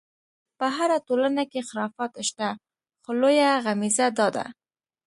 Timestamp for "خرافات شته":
1.69-2.49